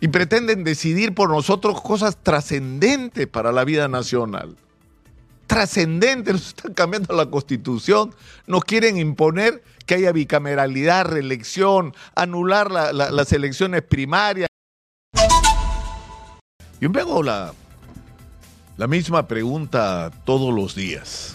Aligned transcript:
y 0.00 0.08
pretenden 0.08 0.64
decidir 0.64 1.14
por 1.14 1.30
nosotros 1.30 1.80
cosas 1.80 2.16
trascendentes 2.22 3.26
para 3.26 3.52
la 3.52 3.64
vida 3.64 3.88
nacional. 3.88 4.56
Trascendentes, 5.46 6.34
nos 6.34 6.46
están 6.48 6.74
cambiando 6.74 7.14
la 7.14 7.26
constitución, 7.26 8.14
nos 8.46 8.64
quieren 8.64 8.98
imponer 8.98 9.62
que 9.86 9.94
haya 9.94 10.12
bicameralidad, 10.12 11.06
reelección, 11.06 11.94
anular 12.14 12.70
las 12.70 13.32
elecciones 13.32 13.82
primarias. 13.82 14.48
Yo 16.80 16.90
me 16.90 17.00
hago 17.00 17.22
la, 17.22 17.52
la 18.76 18.86
misma 18.86 19.26
pregunta 19.26 20.12
todos 20.24 20.54
los 20.54 20.74
días 20.76 21.34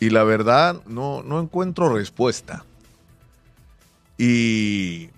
y 0.00 0.10
la 0.10 0.24
verdad 0.24 0.82
no, 0.86 1.22
no 1.22 1.38
encuentro 1.38 1.94
respuesta. 1.94 2.64
Y, 4.18 5.10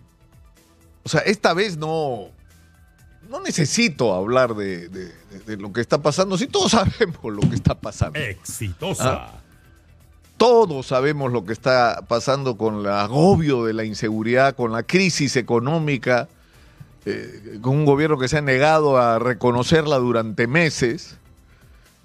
o 1.05 1.09
sea, 1.09 1.21
esta 1.21 1.53
vez 1.55 1.77
no, 1.77 2.29
no 3.29 3.41
necesito 3.41 4.15
hablar 4.15 4.55
de, 4.55 5.13
lo 5.47 5.73
que 5.73 5.81
está 5.81 5.99
pasando, 5.99 6.39
si 6.39 6.47
todos 6.47 6.71
sabemos 6.73 7.23
lo 7.23 7.41
que 7.49 7.55
está 7.55 7.75
pasando. 7.75 8.19
Exitosa. 8.19 9.13
Ah, 9.13 9.41
todos 10.37 10.87
sabemos 10.87 11.33
lo 11.33 11.45
que 11.45 11.53
está 11.53 12.03
pasando 12.09 12.57
con 12.57 12.81
el 12.81 12.89
agobio 12.89 13.65
de 13.65 13.73
la 13.73 13.85
inseguridad, 13.85 14.57
con 14.57 14.73
la 14.73 14.83
crisis 14.83 15.37
económica, 15.37 16.29
eh, 17.07 17.59
con 17.61 17.77
un 17.77 17.85
gobierno 17.85 18.19
que 18.19 18.29
se 18.29 18.39
ha 18.39 18.43
negado 18.43 18.97
a 18.97 19.19
reconocerla 19.19 19.99
durante 19.99 20.47
meses, 20.47 21.17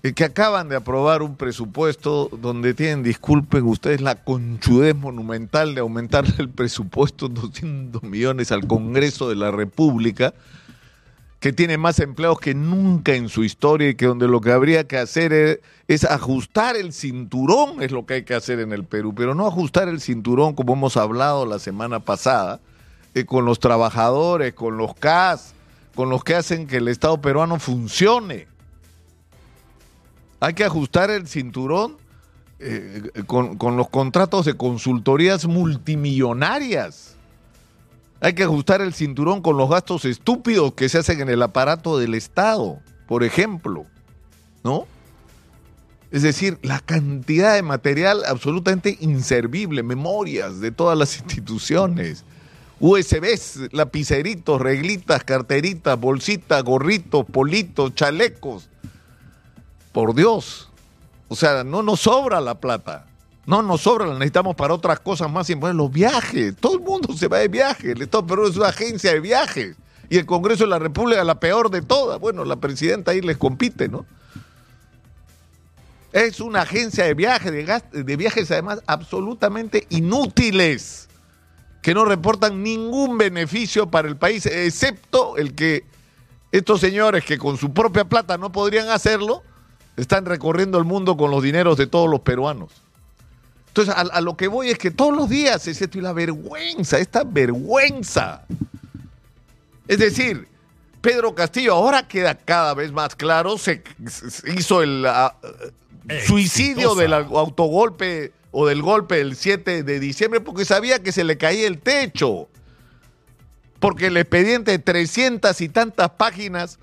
que 0.02 0.24
acaban 0.24 0.70
de 0.70 0.78
aprobar 0.78 1.22
un 1.22 1.36
presupuesto 1.36 2.30
donde 2.42 2.74
tienen, 2.74 3.04
disculpen 3.04 3.66
ustedes, 3.66 4.02
la 4.02 4.16
conchudez 4.16 4.96
monumental 4.96 5.76
de 5.76 5.82
aumentarle 5.82 6.34
el 6.38 6.50
presupuesto 6.50 7.26
en 7.28 7.34
200 7.34 8.04
millones 8.04 8.52
al 8.52 8.66
Congreso 8.68 9.30
de 9.30 9.36
la 9.36 9.52
República 9.52 10.34
que 11.40 11.54
tiene 11.54 11.78
más 11.78 12.00
empleados 12.00 12.40
que 12.40 12.54
nunca 12.54 13.14
en 13.14 13.30
su 13.30 13.44
historia 13.44 13.90
y 13.90 13.96
que 13.96 14.06
donde 14.06 14.28
lo 14.28 14.42
que 14.42 14.52
habría 14.52 14.88
que 14.88 14.98
hacer 14.98 15.62
es, 15.88 16.04
ajustar 16.04 16.76
el 16.76 16.92
cinturón, 16.92 17.82
es 17.82 17.92
lo 17.92 18.06
que 18.06 18.16
hay 18.16 18.24
que 18.24 18.36
hacer 18.36 18.60
en 18.60 18.74
el 18.74 18.84
Perú, 18.84 19.14
pero 19.16 19.36
no 19.36 19.48
ajustar 19.48 19.88
el 19.88 20.02
cinturón 20.02 20.54
como 20.54 20.74
hemos 20.74 20.98
hablado 20.98 21.46
la 21.46 21.60
semana 21.60 22.02
pasada, 22.02 22.60
eh, 23.16 23.26
con 23.26 23.46
los 23.46 23.60
trabajadores, 23.60 24.54
con 24.54 24.78
los 24.78 24.94
CAS, 24.96 25.54
con 25.96 26.10
los 26.10 26.24
que 26.24 26.36
hacen 26.36 26.68
que 26.68 26.78
el 26.78 26.90
Estado 26.90 27.22
peruano 27.22 27.58
funcione. 27.58 28.48
Hay 30.40 30.54
que 30.54 30.64
ajustar 30.64 31.12
el 31.12 31.28
cinturón 31.28 31.98
eh, 32.60 33.12
con, 33.26 33.58
con 33.58 33.78
los 33.78 33.90
contratos 33.90 34.46
de 34.46 34.56
consultorías 34.56 35.46
multimillonarias 35.46 37.18
hay 38.22 38.34
que 38.34 38.44
ajustar 38.44 38.82
el 38.82 38.94
cinturón 38.94 39.42
con 39.42 39.58
los 39.58 39.70
gastos 39.70 40.06
estúpidos 40.06 40.74
que 40.74 40.90
se 40.90 40.98
hacen 40.98 41.22
en 41.22 41.30
el 41.30 41.42
aparato 41.42 41.98
del 41.98 42.16
Estado, 42.16 42.80
por 43.08 43.24
ejemplo. 43.24 43.86
¿No? 44.64 44.86
Es 46.12 46.24
decir, 46.24 46.58
la 46.62 46.80
cantidad 46.80 47.56
de 47.56 47.62
material 47.62 48.24
absolutamente 48.26 48.98
inservible, 49.00 49.84
memorias 49.84 50.60
de 50.60 50.72
todas 50.72 50.98
las 50.98 51.18
instituciones, 51.20 52.26
USBs, 52.82 53.72
lapiceritos, 53.72 54.60
reglitas, 54.60 55.24
carteritas, 55.24 56.00
bolsitas, 56.00 56.64
gorritos, 56.64 57.26
politos, 57.26 57.96
chalecos. 57.96 58.70
Por 59.92 60.14
Dios. 60.14 60.70
O 61.28 61.36
sea, 61.36 61.64
no 61.64 61.84
nos 61.84 62.02
sobra 62.02 62.42
la 62.42 62.60
plata. 62.60 63.06
No 63.46 63.62
nos 63.64 63.82
sobra, 63.82 64.06
la 64.06 64.14
necesitamos 64.14 64.56
para 64.56 64.74
otras 64.74 65.00
cosas 65.00 65.32
más 65.32 65.50
importantes. 65.50 65.78
Los 65.78 65.92
viajes. 65.92 66.56
Todo 66.56 66.76
el 66.76 66.82
mundo 66.82 67.14
se 67.16 67.28
va 67.28 67.40
de 67.40 67.48
viaje. 67.48 67.92
El 67.92 68.02
Estado 68.02 68.26
Perú 68.26 68.48
es 68.48 68.58
una 68.58 68.68
agencia 68.68 69.14
de 69.14 69.20
viajes. 69.20 69.76
Y 70.10 70.18
el 70.18 70.26
Congreso 70.26 70.64
de 70.64 70.70
la 70.70 70.80
República, 70.80 71.24
la 71.24 71.40
peor 71.40 71.70
de 71.70 71.82
todas. 71.82 72.20
Bueno, 72.20 72.46
la 72.46 72.58
presidenta 72.58 73.12
ahí 73.12 73.22
les 73.22 73.38
compite, 73.38 73.88
¿no? 73.88 74.06
Es 76.12 76.40
una 76.40 76.62
agencia 76.62 77.04
de 77.04 77.14
viajes, 77.14 77.52
de, 77.52 78.04
de 78.04 78.18
viajes 78.18 78.50
además 78.50 78.82
absolutamente 78.88 79.86
inútiles, 79.90 81.08
que 81.84 81.94
no 81.94 82.04
reportan 82.04 82.64
ningún 82.64 83.18
beneficio 83.18 83.90
para 83.92 84.08
el 84.08 84.18
país, 84.18 84.48
excepto 84.48 85.38
el 85.38 85.54
que 85.54 85.86
estos 86.52 86.82
señores 86.82 87.24
que 87.24 87.38
con 87.38 87.58
su 87.58 87.74
propia 87.74 88.06
plata 88.06 88.40
no 88.40 88.52
podrían 88.52 88.90
hacerlo, 88.90 89.44
están 90.00 90.26
recorriendo 90.26 90.78
el 90.78 90.86
mundo 90.86 91.18
con 91.18 91.32
los 91.32 91.44
dineros 91.44 91.78
de 91.78 91.88
todos 91.88 92.10
los 92.10 92.22
peruanos. 92.22 92.72
Entonces, 93.68 93.94
a, 93.96 94.22
lo 94.22 94.36
que 94.36 94.48
voy 94.48 94.70
es 94.70 94.78
que 94.78 94.92
todos 94.92 95.16
los 95.16 95.30
días 95.30 95.68
es 95.68 95.82
esto 95.82 96.00
y 96.00 96.02
la 96.02 96.14
vergüenza, 96.14 96.98
esta 96.98 97.24
vergüenza. 97.24 98.46
Es 99.88 100.00
decir, 100.00 100.48
Pedro 101.02 101.36
Castillo 101.36 101.74
ahora 101.74 102.08
queda 102.08 102.36
cada 102.36 102.74
vez 102.74 102.92
más 102.92 103.16
claro, 103.16 103.58
se, 103.58 103.84
hizo 104.58 104.82
el 104.82 105.06
ah, 105.06 105.36
suicidio 106.26 106.96
del 106.96 107.14
autogolpe 107.14 108.34
o 108.52 108.66
del 108.68 108.82
golpe 108.82 109.18
del 109.18 109.36
7 109.36 109.84
de 109.84 110.00
diciembre 110.00 110.42
porque 110.42 110.66
sabía 110.66 111.02
que 111.02 111.12
se 111.12 111.24
le 111.24 111.38
caía 111.38 111.68
el 111.68 111.80
techo. 111.80 112.48
Porque 113.80 114.08
el 114.08 114.18
expediente 114.18 114.72
de 114.72 114.80
300 114.80 115.62
y 115.62 115.70
tantas 115.70 116.10
páginas 116.12 116.80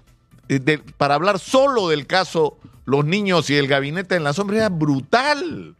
eh, 0.48 0.78
para 0.96 1.16
hablar 1.16 1.38
solo 1.38 1.88
del 1.88 2.06
caso 2.06 2.56
Los 2.86 3.04
niños 3.04 3.50
y 3.50 3.56
el 3.56 3.66
gabinete 3.66 4.14
en 4.14 4.24
la 4.24 4.32
sombra 4.32 4.58
era 4.58 4.68
brutal. 4.68 5.74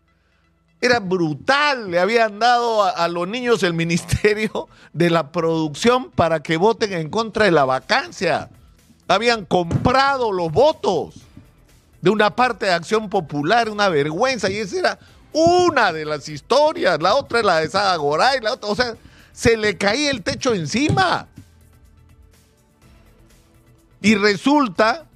Era 0.81 0.99
brutal. 0.99 1.91
Le 1.91 2.01
habían 2.01 2.41
dado 2.41 2.83
a, 2.83 3.07
los 3.09 3.29
niños 3.29 3.63
el 3.63 3.75
ministerio 3.75 4.69
de 4.93 5.09
la 5.09 5.31
producción 5.31 6.11
para 6.11 6.43
que 6.43 6.57
voten 6.57 6.93
en 6.93 7.09
contra 7.09 7.45
de 7.45 7.53
la 7.53 7.65
vacancia. 7.65 8.51
Habían 9.07 9.45
comprado 9.45 10.33
los 10.33 10.51
votos 10.51 11.15
de 12.03 12.11
una 12.11 12.35
parte 12.35 12.67
de 12.67 12.73
Acción 12.73 13.09
Popular, 13.09 13.71
una 13.71 13.89
vergüenza. 13.89 14.51
Y 14.51 14.57
esa 14.57 14.77
era 14.77 14.99
una 15.33 15.93
de 15.93 16.05
las 16.05 16.29
historias. 16.29 17.01
La 17.01 17.15
otra 17.15 17.39
es 17.39 17.45
la 17.45 17.61
de 17.61 17.69
Sada 17.69 17.95
Goray. 17.95 18.41
La 18.41 18.55
otra, 18.55 18.69
o 18.69 18.75
sea, 18.75 18.97
se 19.33 19.57
le 19.57 19.79
caía 19.79 20.11
el 20.11 20.25
techo 20.25 20.55
encima. 20.55 21.29
Y 24.03 24.17
resulta 24.17 25.07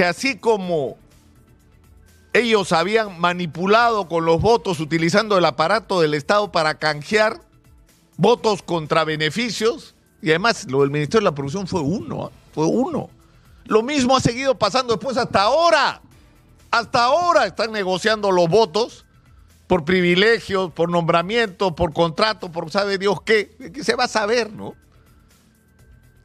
que 0.00 0.06
así 0.06 0.38
como 0.38 0.96
ellos 2.32 2.72
habían 2.72 3.20
manipulado 3.20 4.08
con 4.08 4.24
los 4.24 4.40
votos 4.40 4.80
utilizando 4.80 5.36
el 5.36 5.44
aparato 5.44 6.00
del 6.00 6.14
Estado 6.14 6.50
para 6.50 6.78
canjear 6.78 7.42
votos 8.16 8.62
contra 8.62 9.04
beneficios. 9.04 9.94
Y 10.22 10.30
además 10.30 10.64
lo 10.70 10.80
del 10.80 10.90
Ministerio 10.90 11.20
de 11.20 11.30
la 11.30 11.34
Producción 11.34 11.66
fue 11.66 11.82
uno, 11.82 12.24
¿ah? 12.24 12.30
fue 12.54 12.64
uno. 12.64 13.10
Lo 13.66 13.82
mismo 13.82 14.16
ha 14.16 14.20
seguido 14.20 14.58
pasando 14.58 14.94
después 14.94 15.18
hasta 15.18 15.42
ahora. 15.42 16.00
Hasta 16.70 17.04
ahora 17.04 17.44
están 17.44 17.70
negociando 17.70 18.32
los 18.32 18.48
votos 18.48 19.04
por 19.66 19.84
privilegios, 19.84 20.72
por 20.72 20.88
nombramiento, 20.88 21.74
por 21.74 21.92
contrato, 21.92 22.50
por 22.50 22.70
sabe 22.70 22.96
Dios 22.96 23.20
qué, 23.20 23.50
que 23.70 23.84
se 23.84 23.96
va 23.96 24.04
a 24.04 24.08
saber, 24.08 24.50
¿no? 24.50 24.74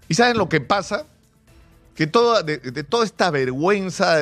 ¿Y 0.08 0.14
saben 0.14 0.38
lo 0.38 0.48
que 0.48 0.62
pasa? 0.62 1.08
Que 1.96 2.08
toda, 2.08 2.44
de, 2.44 2.58
toda 2.84 3.06
esta 3.06 3.32
vergüenza, 3.32 4.20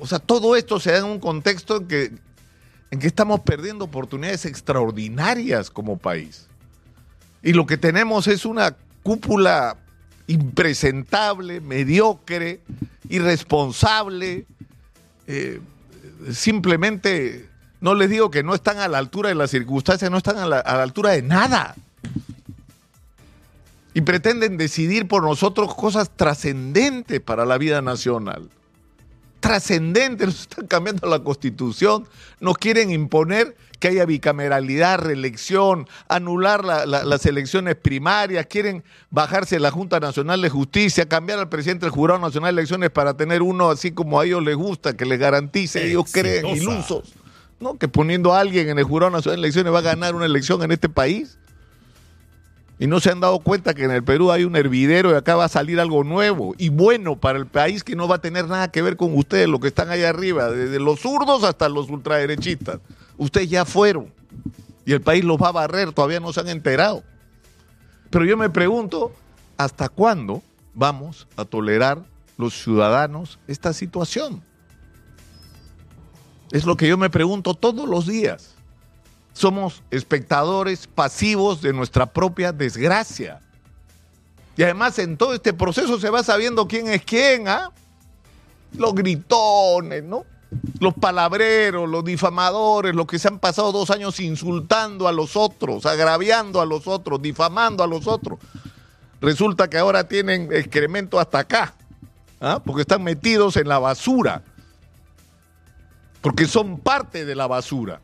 o 0.00 0.06
sea, 0.06 0.18
todo 0.18 0.56
esto 0.56 0.80
se 0.80 0.92
da 0.92 0.98
en 0.98 1.04
un 1.04 1.20
contexto 1.20 1.76
en 1.76 1.86
que, 1.86 2.12
en 2.90 2.98
que 2.98 3.06
estamos 3.06 3.40
perdiendo 3.40 3.84
oportunidades 3.84 4.46
extraordinarias 4.46 5.70
como 5.70 5.98
país. 5.98 6.46
Y 7.42 7.52
lo 7.52 7.66
que 7.66 7.76
tenemos 7.76 8.26
es 8.26 8.44
una 8.44 8.74
cúpula 9.02 9.76
impresentable, 10.26 11.60
mediocre, 11.60 12.60
irresponsable. 13.08 14.46
Eh, 15.26 15.60
simplemente, 16.32 17.48
no 17.80 17.94
les 17.94 18.10
digo 18.10 18.30
que 18.30 18.42
no 18.42 18.54
están 18.54 18.78
a 18.78 18.88
la 18.88 18.98
altura 18.98 19.28
de 19.28 19.34
las 19.34 19.50
circunstancias, 19.50 20.10
no 20.10 20.18
están 20.18 20.38
a 20.38 20.46
la 20.46 20.58
altura 20.58 21.10
de 21.10 21.22
nada. 21.22 21.76
Y 23.96 24.02
pretenden 24.02 24.58
decidir 24.58 25.08
por 25.08 25.22
nosotros 25.22 25.74
cosas 25.74 26.10
trascendentes 26.14 27.18
para 27.18 27.46
la 27.46 27.56
vida 27.56 27.80
nacional. 27.80 28.50
Trascendente, 29.40 30.26
nos 30.26 30.42
están 30.42 30.66
cambiando 30.66 31.08
la 31.08 31.20
constitución, 31.20 32.06
nos 32.38 32.58
quieren 32.58 32.90
imponer 32.90 33.56
que 33.80 33.88
haya 33.88 34.04
bicameralidad, 34.04 34.98
reelección, 34.98 35.88
anular 36.08 36.62
las 36.62 37.24
elecciones 37.24 37.76
primarias, 37.76 38.44
quieren 38.44 38.84
bajarse 39.08 39.58
la 39.58 39.70
Junta 39.70 39.98
Nacional 39.98 40.42
de 40.42 40.50
Justicia, 40.50 41.08
cambiar 41.08 41.38
al 41.38 41.48
presidente 41.48 41.86
del 41.86 41.92
Jurado 41.92 42.20
Nacional 42.20 42.54
de 42.54 42.60
Elecciones 42.60 42.90
para 42.90 43.16
tener 43.16 43.40
uno 43.40 43.70
así 43.70 43.92
como 43.92 44.20
a 44.20 44.26
ellos 44.26 44.42
les 44.42 44.56
gusta, 44.56 44.94
que 44.94 45.06
les 45.06 45.18
garantice, 45.18 45.88
ellos 45.88 46.12
creen, 46.12 46.48
ilusos, 46.48 47.14
¿no? 47.60 47.78
Que 47.78 47.88
poniendo 47.88 48.34
a 48.34 48.40
alguien 48.40 48.68
en 48.68 48.78
el 48.78 48.84
Jurado 48.84 49.10
Nacional 49.10 49.40
de 49.40 49.46
Elecciones 49.46 49.72
va 49.72 49.78
a 49.78 49.82
ganar 49.82 50.14
una 50.14 50.26
elección 50.26 50.62
en 50.62 50.72
este 50.72 50.90
país 50.90 51.38
y 52.78 52.86
no 52.86 53.00
se 53.00 53.10
han 53.10 53.20
dado 53.20 53.38
cuenta 53.38 53.74
que 53.74 53.84
en 53.84 53.90
el 53.90 54.04
Perú 54.04 54.30
hay 54.30 54.44
un 54.44 54.54
hervidero 54.54 55.10
y 55.10 55.14
acá 55.14 55.34
va 55.34 55.46
a 55.46 55.48
salir 55.48 55.80
algo 55.80 56.04
nuevo 56.04 56.54
y 56.58 56.68
bueno 56.68 57.16
para 57.16 57.38
el 57.38 57.46
país 57.46 57.82
que 57.82 57.96
no 57.96 58.06
va 58.06 58.16
a 58.16 58.20
tener 58.20 58.46
nada 58.48 58.70
que 58.70 58.82
ver 58.82 58.96
con 58.96 59.16
ustedes, 59.16 59.48
los 59.48 59.60
que 59.60 59.68
están 59.68 59.90
allá 59.90 60.10
arriba, 60.10 60.50
desde 60.50 60.78
los 60.78 61.00
zurdos 61.00 61.42
hasta 61.44 61.68
los 61.68 61.88
ultraderechistas. 61.88 62.80
Ustedes 63.16 63.48
ya 63.48 63.64
fueron 63.64 64.12
y 64.84 64.92
el 64.92 65.00
país 65.00 65.24
los 65.24 65.40
va 65.40 65.48
a 65.48 65.52
barrer, 65.52 65.92
todavía 65.92 66.20
no 66.20 66.32
se 66.32 66.40
han 66.40 66.48
enterado. 66.48 67.02
Pero 68.10 68.24
yo 68.24 68.36
me 68.36 68.50
pregunto, 68.50 69.12
¿hasta 69.56 69.88
cuándo 69.88 70.42
vamos 70.74 71.26
a 71.36 71.44
tolerar 71.44 72.04
los 72.36 72.62
ciudadanos 72.62 73.38
esta 73.48 73.72
situación? 73.72 74.42
Es 76.52 76.66
lo 76.66 76.76
que 76.76 76.88
yo 76.88 76.98
me 76.98 77.10
pregunto 77.10 77.54
todos 77.54 77.88
los 77.88 78.06
días. 78.06 78.55
Somos 79.36 79.82
espectadores 79.90 80.86
pasivos 80.86 81.60
de 81.60 81.74
nuestra 81.74 82.06
propia 82.06 82.52
desgracia. 82.52 83.38
Y 84.56 84.62
además 84.62 84.98
en 84.98 85.18
todo 85.18 85.34
este 85.34 85.52
proceso 85.52 86.00
se 86.00 86.08
va 86.08 86.22
sabiendo 86.22 86.66
quién 86.66 86.88
es 86.88 87.04
quién, 87.04 87.46
¿ah? 87.46 87.70
Los 88.78 88.94
gritones, 88.94 90.02
¿no? 90.04 90.24
Los 90.80 90.94
palabreros, 90.94 91.86
los 91.86 92.02
difamadores, 92.02 92.94
los 92.94 93.06
que 93.06 93.18
se 93.18 93.28
han 93.28 93.38
pasado 93.38 93.72
dos 93.72 93.90
años 93.90 94.20
insultando 94.20 95.06
a 95.06 95.12
los 95.12 95.36
otros, 95.36 95.84
agraviando 95.84 96.62
a 96.62 96.64
los 96.64 96.86
otros, 96.86 97.20
difamando 97.20 97.84
a 97.84 97.86
los 97.86 98.06
otros. 98.06 98.38
Resulta 99.20 99.68
que 99.68 99.76
ahora 99.76 100.08
tienen 100.08 100.50
excremento 100.50 101.20
hasta 101.20 101.40
acá, 101.40 101.74
¿ah? 102.40 102.62
porque 102.64 102.80
están 102.80 103.04
metidos 103.04 103.58
en 103.58 103.68
la 103.68 103.78
basura, 103.78 104.42
porque 106.22 106.46
son 106.46 106.78
parte 106.78 107.26
de 107.26 107.34
la 107.34 107.46
basura. 107.46 108.00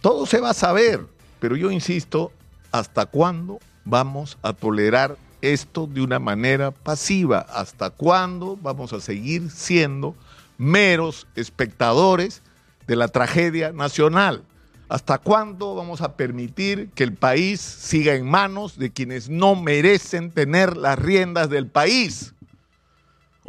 Todo 0.00 0.26
se 0.26 0.40
va 0.40 0.50
a 0.50 0.54
saber, 0.54 1.04
pero 1.40 1.56
yo 1.56 1.72
insisto, 1.72 2.30
¿hasta 2.70 3.06
cuándo 3.06 3.58
vamos 3.84 4.38
a 4.42 4.52
tolerar 4.52 5.16
esto 5.42 5.88
de 5.88 6.00
una 6.02 6.20
manera 6.20 6.70
pasiva? 6.70 7.40
¿Hasta 7.40 7.90
cuándo 7.90 8.56
vamos 8.62 8.92
a 8.92 9.00
seguir 9.00 9.50
siendo 9.50 10.14
meros 10.56 11.26
espectadores 11.34 12.42
de 12.86 12.94
la 12.94 13.08
tragedia 13.08 13.72
nacional? 13.72 14.44
¿Hasta 14.88 15.18
cuándo 15.18 15.74
vamos 15.74 16.00
a 16.00 16.16
permitir 16.16 16.90
que 16.94 17.02
el 17.02 17.14
país 17.14 17.60
siga 17.60 18.14
en 18.14 18.24
manos 18.24 18.78
de 18.78 18.92
quienes 18.92 19.28
no 19.28 19.56
merecen 19.56 20.30
tener 20.30 20.76
las 20.76 20.96
riendas 20.96 21.50
del 21.50 21.66
país? 21.66 22.34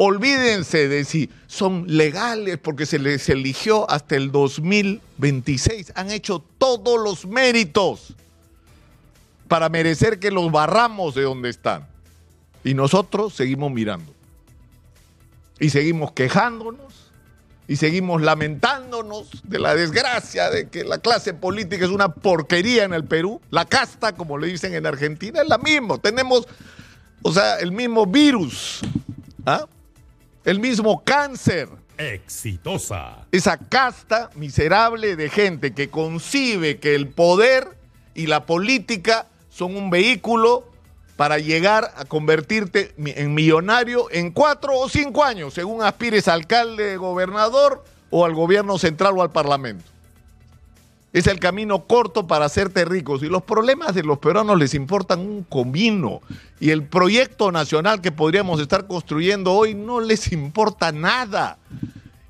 Olvídense 0.01 0.87
de 0.87 1.03
si 1.03 1.29
son 1.47 1.83
legales 1.85 2.57
porque 2.57 2.85
se 2.85 2.99
les 2.99 3.27
eligió 3.27 3.89
hasta 3.91 4.15
el 4.15 4.31
2026. 4.31 5.91
Han 5.93 6.09
hecho 6.09 6.41
todos 6.57 6.97
los 7.03 7.25
méritos 7.25 8.15
para 9.49 9.67
merecer 9.67 10.17
que 10.17 10.31
los 10.31 10.53
barramos 10.53 11.15
de 11.15 11.23
donde 11.23 11.49
están. 11.49 11.85
Y 12.63 12.75
nosotros 12.75 13.33
seguimos 13.33 13.73
mirando. 13.73 14.13
Y 15.59 15.69
seguimos 15.69 16.13
quejándonos. 16.13 17.11
Y 17.67 17.75
seguimos 17.75 18.21
lamentándonos 18.21 19.29
de 19.43 19.59
la 19.59 19.75
desgracia 19.75 20.49
de 20.49 20.69
que 20.69 20.85
la 20.85 20.99
clase 20.99 21.33
política 21.33 21.83
es 21.83 21.91
una 21.91 22.07
porquería 22.07 22.85
en 22.85 22.93
el 22.93 23.03
Perú. 23.03 23.41
La 23.49 23.65
casta, 23.65 24.15
como 24.15 24.37
le 24.37 24.47
dicen 24.47 24.73
en 24.75 24.85
Argentina, 24.85 25.41
es 25.41 25.49
la 25.49 25.57
misma. 25.57 25.97
Tenemos, 25.97 26.47
o 27.21 27.33
sea, 27.33 27.57
el 27.57 27.73
mismo 27.73 28.05
virus. 28.05 28.79
¿ah? 29.45 29.67
El 30.49 30.59
mismo 30.59 31.03
cáncer. 31.03 31.69
Exitosa. 31.95 33.27
Esa 33.31 33.59
casta 33.59 34.31
miserable 34.33 35.15
de 35.15 35.29
gente 35.29 35.75
que 35.75 35.91
concibe 35.91 36.79
que 36.79 36.95
el 36.95 37.07
poder 37.07 37.77
y 38.15 38.25
la 38.25 38.47
política 38.47 39.27
son 39.51 39.77
un 39.77 39.91
vehículo 39.91 40.67
para 41.17 41.37
llegar 41.37 41.93
a 41.95 42.05
convertirte 42.05 42.95
en 42.97 43.35
millonario 43.35 44.07
en 44.09 44.31
cuatro 44.31 44.75
o 44.75 44.89
cinco 44.89 45.23
años, 45.23 45.53
según 45.53 45.83
aspires 45.83 46.27
alcalde, 46.27 46.97
gobernador 46.97 47.85
o 48.09 48.25
al 48.25 48.33
gobierno 48.33 48.79
central 48.79 49.19
o 49.19 49.21
al 49.21 49.31
parlamento. 49.31 49.85
Es 51.11 51.25
el 51.27 51.39
camino 51.39 51.85
corto 51.85 52.27
para 52.27 52.45
hacerte 52.45 52.85
ricos. 52.85 53.23
Y 53.23 53.27
los 53.27 53.43
problemas 53.43 53.95
de 53.95 54.03
los 54.03 54.19
peruanos 54.19 54.59
les 54.59 54.73
importan 54.73 55.19
un 55.19 55.43
comino. 55.43 56.21
Y 56.59 56.69
el 56.69 56.83
proyecto 56.83 57.51
nacional 57.51 58.01
que 58.01 58.11
podríamos 58.11 58.59
estar 58.59 58.85
construyendo 58.85 59.53
hoy 59.53 59.73
no 59.73 60.01
les 60.01 60.31
importa 60.31 60.91
nada. 60.91 61.57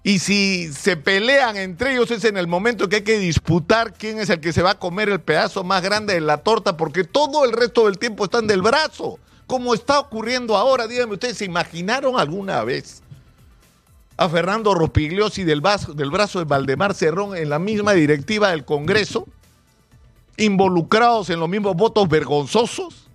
Y 0.02 0.20
si 0.20 0.72
se 0.72 0.96
pelean 0.96 1.58
entre 1.58 1.92
ellos 1.92 2.10
es 2.12 2.24
en 2.24 2.38
el 2.38 2.48
momento 2.48 2.88
que 2.88 2.98
hay 2.98 3.02
que 3.04 3.20
disputar 3.20 3.94
quién 3.94 4.18
es 4.18 4.30
el 4.30 4.40
que 4.40 4.54
se 4.54 4.62
va 4.62 4.72
a 4.72 4.80
comer 4.80 5.10
el 5.10 5.20
pedazo 5.20 5.66
más 5.66 5.84
grande 5.84 6.14
de 6.14 6.22
la 6.22 6.38
torta, 6.38 6.78
porque 6.78 7.04
todo 7.04 7.44
el 7.44 7.52
resto 7.52 7.86
del 7.86 8.00
tiempo 8.00 8.24
están 8.24 8.48
del 8.48 8.62
brazo, 8.62 9.20
como 9.46 9.74
está 9.74 10.00
ocurriendo 10.00 10.56
ahora. 10.56 10.88
Díganme 10.88 11.16
ustedes, 11.16 11.38
¿se 11.38 11.46
imaginaron 11.46 12.18
alguna 12.18 12.64
vez 12.64 13.04
a 14.20 14.28
Fernando 14.28 14.74
Rospigliosi 14.74 15.46
del 15.46 15.62
del 15.96 16.12
brazo 16.12 16.40
de 16.40 16.46
Valdemar 16.46 16.94
Cerrón 16.94 17.38
en 17.38 17.48
la 17.48 17.58
misma 17.58 17.94
directiva 17.94 18.50
del 18.50 18.66
Congreso, 18.66 19.26
involucrados 20.36 21.30
en 21.30 21.40
los 21.40 21.48
mismos 21.48 21.74
votos 21.78 22.10
vergonzosos? 22.10 23.08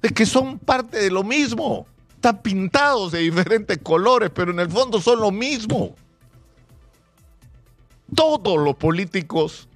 Es 0.00 0.12
que 0.12 0.24
son 0.24 0.58
parte 0.58 0.96
de 0.96 1.10
lo 1.10 1.24
mismo. 1.24 1.86
Están 2.14 2.40
pintados 2.40 3.12
de 3.12 3.18
diferentes 3.18 3.76
colores, 3.82 4.30
pero 4.34 4.50
en 4.50 4.60
el 4.60 4.70
fondo 4.70 4.98
son 4.98 5.20
lo 5.20 5.30
mismo. 5.30 5.94
Todos 8.14 8.58
los 8.58 8.76
políticos, 8.76 9.68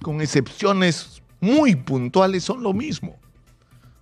con 0.00 0.22
excepciones 0.22 1.22
muy 1.40 1.76
puntuales, 1.76 2.42
son 2.42 2.62
lo 2.62 2.72
mismo. 2.72 3.18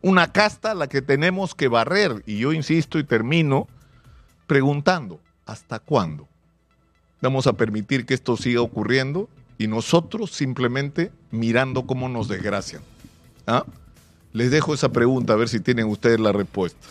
Una 0.00 0.30
casta 0.30 0.70
a 0.70 0.74
la 0.76 0.86
que 0.86 1.02
tenemos 1.02 1.56
que 1.56 1.66
barrer. 1.66 2.22
Y 2.24 2.38
yo 2.38 2.52
insisto 2.52 3.00
y 3.00 3.04
termino 3.04 3.66
preguntando, 4.46 5.18
¿hasta 5.46 5.78
cuándo 5.78 6.28
vamos 7.20 7.46
a 7.46 7.52
permitir 7.52 8.04
que 8.04 8.14
esto 8.14 8.36
siga 8.36 8.60
ocurriendo 8.60 9.28
y 9.58 9.68
nosotros 9.68 10.32
simplemente 10.32 11.12
mirando 11.30 11.86
cómo 11.86 12.08
nos 12.08 12.28
desgracian? 12.28 12.82
¿Ah? 13.46 13.64
Les 14.32 14.50
dejo 14.50 14.74
esa 14.74 14.90
pregunta 14.90 15.34
a 15.34 15.36
ver 15.36 15.48
si 15.48 15.60
tienen 15.60 15.86
ustedes 15.86 16.18
la 16.18 16.32
respuesta. 16.32 16.88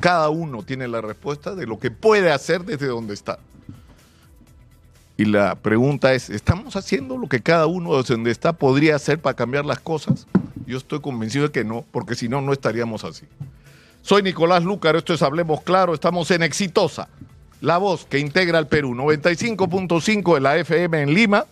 Cada 0.00 0.28
uno 0.30 0.62
tiene 0.62 0.88
la 0.88 1.00
respuesta 1.00 1.54
de 1.54 1.66
lo 1.66 1.78
que 1.78 1.90
puede 1.90 2.32
hacer 2.32 2.64
desde 2.64 2.86
donde 2.86 3.14
está. 3.14 3.38
Y 5.16 5.26
la 5.26 5.54
pregunta 5.54 6.14
es, 6.14 6.30
¿estamos 6.30 6.76
haciendo 6.76 7.18
lo 7.18 7.28
que 7.28 7.42
cada 7.42 7.66
uno 7.66 7.96
desde 7.96 8.14
donde 8.14 8.30
está 8.30 8.52
podría 8.54 8.96
hacer 8.96 9.20
para 9.20 9.36
cambiar 9.36 9.66
las 9.66 9.80
cosas? 9.80 10.26
Yo 10.66 10.78
estoy 10.78 11.00
convencido 11.00 11.46
de 11.46 11.52
que 11.52 11.64
no, 11.64 11.84
porque 11.90 12.14
si 12.14 12.28
no, 12.28 12.40
no 12.40 12.52
estaríamos 12.52 13.04
así. 13.04 13.26
Soy 14.02 14.22
Nicolás 14.22 14.64
Lúcar, 14.64 14.96
esto 14.96 15.12
es 15.12 15.20
Hablemos 15.20 15.60
Claro, 15.62 15.92
estamos 15.92 16.30
en 16.30 16.42
Exitosa, 16.42 17.08
la 17.60 17.78
voz 17.78 18.06
que 18.06 18.18
integra 18.18 18.58
al 18.58 18.68
Perú, 18.68 18.94
95.5 18.94 20.34
de 20.34 20.40
la 20.40 20.56
FM 20.56 21.02
en 21.02 21.14
Lima, 21.14 21.46